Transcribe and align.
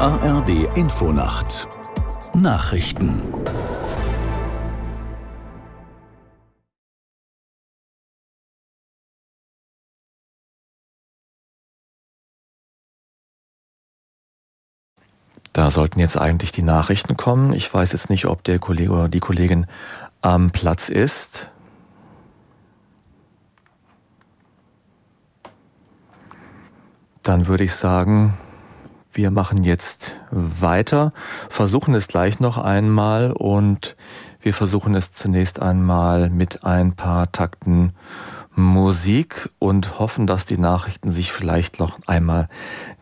ARD 0.00 0.76
Infonacht 0.76 1.66
Nachrichten 2.32 3.20
Da 15.52 15.72
sollten 15.72 15.98
jetzt 15.98 16.16
eigentlich 16.16 16.52
die 16.52 16.62
Nachrichten 16.62 17.16
kommen. 17.16 17.52
Ich 17.52 17.74
weiß 17.74 17.90
jetzt 17.90 18.08
nicht, 18.08 18.26
ob 18.26 18.44
der 18.44 18.60
Kollege 18.60 18.92
oder 18.92 19.08
die 19.08 19.18
Kollegin 19.18 19.66
am 20.22 20.52
Platz 20.52 20.88
ist. 20.88 21.50
Dann 27.24 27.48
würde 27.48 27.64
ich 27.64 27.74
sagen, 27.74 28.38
wir 29.18 29.32
machen 29.32 29.64
jetzt 29.64 30.16
weiter, 30.30 31.12
versuchen 31.50 31.96
es 31.96 32.06
gleich 32.06 32.38
noch 32.38 32.56
einmal 32.56 33.32
und 33.32 33.96
wir 34.40 34.54
versuchen 34.54 34.94
es 34.94 35.10
zunächst 35.10 35.60
einmal 35.60 36.30
mit 36.30 36.62
ein 36.62 36.94
paar 36.94 37.32
Takten 37.32 37.94
Musik 38.54 39.50
und 39.58 39.98
hoffen, 39.98 40.28
dass 40.28 40.46
die 40.46 40.56
Nachrichten 40.56 41.10
sich 41.10 41.32
vielleicht 41.32 41.80
noch 41.80 41.98
einmal 42.06 42.48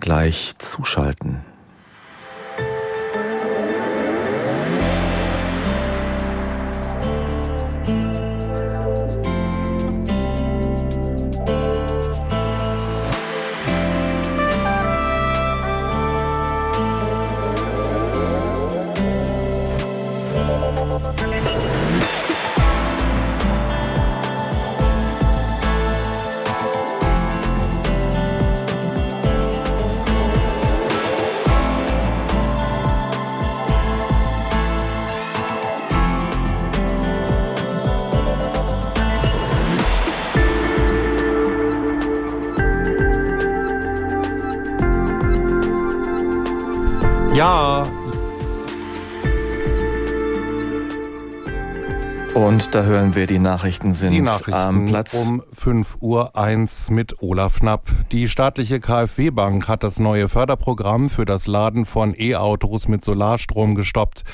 gleich 0.00 0.54
zuschalten. 0.58 1.40
Ja. 47.34 47.86
Und 52.34 52.74
da 52.74 52.82
hören 52.82 53.14
wir, 53.14 53.26
die 53.26 53.38
Nachrichten 53.38 53.94
sind 53.94 54.12
die 54.12 54.20
Nachrichten 54.20 54.52
am 54.52 54.86
Platz. 54.86 55.14
Um 55.14 55.42
5 55.52 55.96
Uhr 56.00 56.36
1 56.36 56.90
mit 56.90 57.22
Olaf 57.22 57.60
Knapp. 57.60 57.90
Die 58.10 58.28
staatliche 58.28 58.80
KfW 58.80 59.30
Bank 59.30 59.66
hat 59.66 59.82
das 59.82 59.98
neue 59.98 60.28
Förderprogramm 60.28 61.08
für 61.08 61.24
das 61.24 61.46
Laden 61.46 61.86
von 61.86 62.14
E-Autos 62.18 62.88
mit 62.88 63.04
Solarstrom 63.04 63.74
gestoppt. 63.74 64.24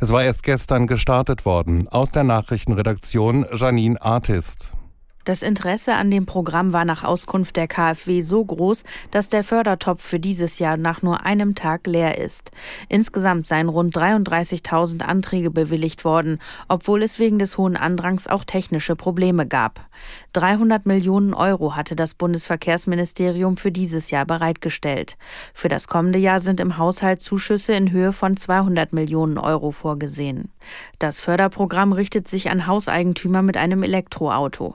Es 0.00 0.10
war 0.10 0.22
erst 0.22 0.42
gestern 0.42 0.86
gestartet 0.86 1.46
worden. 1.46 1.88
Aus 1.88 2.10
der 2.10 2.24
Nachrichtenredaktion 2.24 3.46
Janine 3.54 4.00
Artist. 4.00 4.72
Das 5.24 5.42
Interesse 5.42 5.94
an 5.94 6.10
dem 6.10 6.26
Programm 6.26 6.72
war 6.72 6.84
nach 6.84 7.04
Auskunft 7.04 7.54
der 7.56 7.68
KfW 7.68 8.22
so 8.22 8.44
groß, 8.44 8.82
dass 9.12 9.28
der 9.28 9.44
Fördertopf 9.44 10.02
für 10.02 10.18
dieses 10.18 10.58
Jahr 10.58 10.76
nach 10.76 11.02
nur 11.02 11.24
einem 11.24 11.54
Tag 11.54 11.86
leer 11.86 12.18
ist. 12.18 12.50
Insgesamt 12.88 13.46
seien 13.46 13.68
rund 13.68 13.96
33.000 13.96 15.02
Anträge 15.02 15.50
bewilligt 15.50 16.04
worden, 16.04 16.40
obwohl 16.66 17.04
es 17.04 17.20
wegen 17.20 17.38
des 17.38 17.56
hohen 17.56 17.76
Andrangs 17.76 18.26
auch 18.26 18.42
technische 18.42 18.96
Probleme 18.96 19.46
gab. 19.46 19.86
300 20.32 20.86
Millionen 20.86 21.34
Euro 21.34 21.76
hatte 21.76 21.94
das 21.94 22.14
Bundesverkehrsministerium 22.14 23.56
für 23.56 23.70
dieses 23.70 24.10
Jahr 24.10 24.26
bereitgestellt. 24.26 25.16
Für 25.54 25.68
das 25.68 25.86
kommende 25.86 26.18
Jahr 26.18 26.40
sind 26.40 26.58
im 26.58 26.78
Haushalt 26.78 27.20
Zuschüsse 27.20 27.74
in 27.74 27.92
Höhe 27.92 28.12
von 28.12 28.36
200 28.36 28.92
Millionen 28.92 29.38
Euro 29.38 29.70
vorgesehen. 29.70 30.50
Das 30.98 31.20
Förderprogramm 31.20 31.92
richtet 31.92 32.26
sich 32.26 32.50
an 32.50 32.66
Hauseigentümer 32.66 33.42
mit 33.42 33.56
einem 33.56 33.84
Elektroauto. 33.84 34.74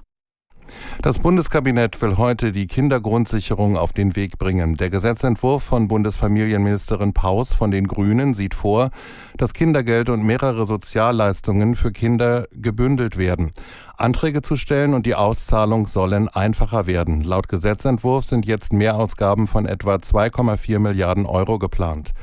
Das 1.01 1.19
Bundeskabinett 1.19 2.01
will 2.01 2.17
heute 2.17 2.51
die 2.51 2.67
Kindergrundsicherung 2.67 3.77
auf 3.77 3.93
den 3.93 4.15
Weg 4.15 4.37
bringen. 4.37 4.77
Der 4.77 4.89
Gesetzentwurf 4.89 5.63
von 5.63 5.87
Bundesfamilienministerin 5.87 7.13
Paus 7.13 7.53
von 7.53 7.71
den 7.71 7.87
Grünen 7.87 8.33
sieht 8.33 8.55
vor, 8.55 8.89
dass 9.37 9.53
Kindergeld 9.53 10.09
und 10.09 10.23
mehrere 10.23 10.65
Sozialleistungen 10.65 11.75
für 11.75 11.91
Kinder 11.91 12.47
gebündelt 12.51 13.17
werden. 13.17 13.51
Anträge 13.97 14.41
zu 14.41 14.55
stellen 14.55 14.93
und 14.93 15.05
die 15.05 15.15
Auszahlung 15.15 15.87
sollen 15.87 16.29
einfacher 16.29 16.87
werden. 16.87 17.23
Laut 17.23 17.47
Gesetzentwurf 17.47 18.25
sind 18.25 18.45
jetzt 18.45 18.73
Mehrausgaben 18.73 19.47
von 19.47 19.65
etwa 19.65 19.95
2,4 19.95 20.79
Milliarden 20.79 21.25
Euro 21.25 21.59
geplant. 21.59 22.13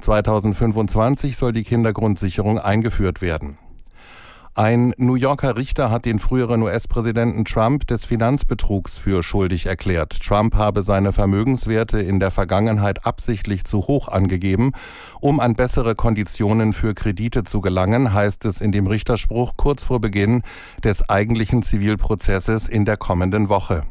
2025 0.00 1.36
soll 1.36 1.52
die 1.52 1.64
Kindergrundsicherung 1.64 2.58
eingeführt 2.58 3.22
werden. 3.22 3.58
Ein 4.58 4.94
New 4.96 5.16
Yorker 5.16 5.54
Richter 5.54 5.90
hat 5.90 6.06
den 6.06 6.18
früheren 6.18 6.62
US-Präsidenten 6.62 7.44
Trump 7.44 7.86
des 7.88 8.06
Finanzbetrugs 8.06 8.96
für 8.96 9.22
schuldig 9.22 9.66
erklärt. 9.66 10.18
Trump 10.18 10.54
habe 10.54 10.80
seine 10.80 11.12
Vermögenswerte 11.12 12.00
in 12.00 12.20
der 12.20 12.30
Vergangenheit 12.30 13.04
absichtlich 13.04 13.64
zu 13.64 13.80
hoch 13.80 14.08
angegeben, 14.08 14.72
um 15.20 15.40
an 15.40 15.52
bessere 15.52 15.94
Konditionen 15.94 16.72
für 16.72 16.94
Kredite 16.94 17.44
zu 17.44 17.60
gelangen, 17.60 18.14
heißt 18.14 18.46
es 18.46 18.62
in 18.62 18.72
dem 18.72 18.86
Richterspruch 18.86 19.58
kurz 19.58 19.84
vor 19.84 20.00
Beginn 20.00 20.42
des 20.82 21.06
eigentlichen 21.06 21.62
Zivilprozesses 21.62 22.66
in 22.66 22.86
der 22.86 22.96
kommenden 22.96 23.50
Woche. 23.50 23.82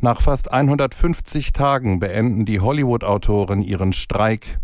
Nach 0.00 0.20
fast 0.20 0.52
150 0.52 1.52
Tagen 1.52 2.00
beenden 2.00 2.46
die 2.46 2.58
Hollywood-Autoren 2.58 3.62
ihren 3.62 3.92
Streik. 3.92 4.58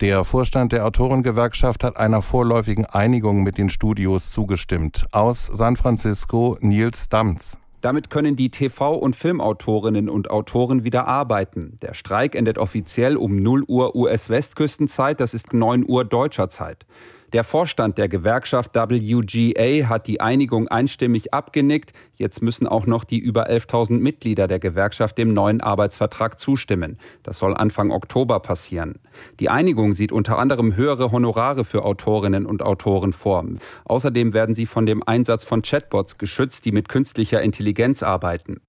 Der 0.00 0.24
Vorstand 0.24 0.72
der 0.72 0.86
Autorengewerkschaft 0.86 1.84
hat 1.84 1.98
einer 1.98 2.22
vorläufigen 2.22 2.86
Einigung 2.86 3.42
mit 3.42 3.58
den 3.58 3.68
Studios 3.68 4.30
zugestimmt. 4.30 5.04
Aus 5.12 5.50
San 5.52 5.76
Francisco 5.76 6.56
Nils 6.62 7.10
Damz. 7.10 7.58
Damit 7.82 8.08
können 8.08 8.34
die 8.34 8.48
TV- 8.48 8.94
und 8.94 9.14
Filmautorinnen 9.14 10.08
und 10.08 10.30
Autoren 10.30 10.84
wieder 10.84 11.06
arbeiten. 11.06 11.78
Der 11.82 11.92
Streik 11.92 12.34
endet 12.34 12.56
offiziell 12.56 13.18
um 13.18 13.42
0 13.42 13.64
Uhr 13.64 13.94
US-Westküstenzeit, 13.94 15.20
das 15.20 15.34
ist 15.34 15.52
9 15.52 15.84
Uhr 15.86 16.06
deutscher 16.06 16.48
Zeit. 16.48 16.86
Der 17.32 17.44
Vorstand 17.44 17.96
der 17.96 18.08
Gewerkschaft 18.08 18.74
WGA 18.74 19.88
hat 19.88 20.08
die 20.08 20.20
Einigung 20.20 20.66
einstimmig 20.66 21.32
abgenickt. 21.32 21.92
Jetzt 22.16 22.42
müssen 22.42 22.66
auch 22.66 22.86
noch 22.86 23.04
die 23.04 23.20
über 23.20 23.48
11.000 23.48 24.00
Mitglieder 24.00 24.48
der 24.48 24.58
Gewerkschaft 24.58 25.16
dem 25.16 25.32
neuen 25.32 25.60
Arbeitsvertrag 25.60 26.40
zustimmen. 26.40 26.98
Das 27.22 27.38
soll 27.38 27.56
Anfang 27.56 27.92
Oktober 27.92 28.40
passieren. 28.40 28.98
Die 29.38 29.48
Einigung 29.48 29.92
sieht 29.92 30.10
unter 30.10 30.38
anderem 30.38 30.74
höhere 30.74 31.12
Honorare 31.12 31.64
für 31.64 31.84
Autorinnen 31.84 32.46
und 32.46 32.62
Autoren 32.62 33.12
vor. 33.12 33.44
Außerdem 33.84 34.32
werden 34.32 34.56
sie 34.56 34.66
von 34.66 34.84
dem 34.84 35.04
Einsatz 35.06 35.44
von 35.44 35.62
Chatbots 35.62 36.18
geschützt, 36.18 36.64
die 36.64 36.72
mit 36.72 36.88
künstlicher 36.88 37.40
Intelligenz 37.40 38.02
arbeiten. 38.02 38.60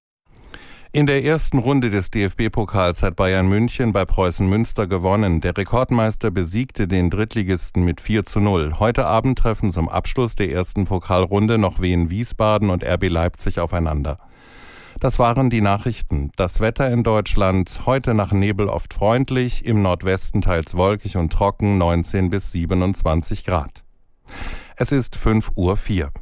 In 0.94 1.06
der 1.06 1.24
ersten 1.24 1.56
Runde 1.56 1.88
des 1.88 2.10
DFB-Pokals 2.10 3.02
hat 3.02 3.16
Bayern 3.16 3.48
München 3.48 3.94
bei 3.94 4.04
Preußen 4.04 4.46
Münster 4.46 4.86
gewonnen. 4.86 5.40
Der 5.40 5.56
Rekordmeister 5.56 6.30
besiegte 6.30 6.86
den 6.86 7.08
Drittligisten 7.08 7.82
mit 7.82 7.98
4 7.98 8.26
zu 8.26 8.40
0. 8.40 8.74
Heute 8.78 9.06
Abend 9.06 9.38
treffen 9.38 9.70
zum 9.70 9.88
Abschluss 9.88 10.34
der 10.34 10.52
ersten 10.52 10.84
Pokalrunde 10.84 11.56
noch 11.56 11.80
Wien 11.80 12.10
Wiesbaden 12.10 12.68
und 12.68 12.84
RB 12.84 13.08
Leipzig 13.08 13.58
aufeinander. 13.58 14.18
Das 15.00 15.18
waren 15.18 15.48
die 15.48 15.62
Nachrichten. 15.62 16.30
Das 16.36 16.60
Wetter 16.60 16.90
in 16.90 17.04
Deutschland 17.04 17.86
heute 17.86 18.12
nach 18.12 18.32
Nebel 18.32 18.68
oft 18.68 18.92
freundlich, 18.92 19.64
im 19.64 19.80
Nordwesten 19.80 20.42
teils 20.42 20.76
wolkig 20.76 21.16
und 21.16 21.32
trocken 21.32 21.78
19 21.78 22.28
bis 22.28 22.52
27 22.52 23.46
Grad. 23.46 23.82
Es 24.76 24.92
ist 24.92 25.16
5 25.16 25.52
Uhr 25.56 25.78
4. 25.78 26.12